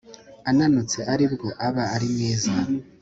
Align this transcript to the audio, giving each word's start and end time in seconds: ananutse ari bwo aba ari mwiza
ananutse 0.49 0.99
ari 1.13 1.25
bwo 1.33 1.49
aba 1.67 1.83
ari 1.95 2.07
mwiza 2.13 2.53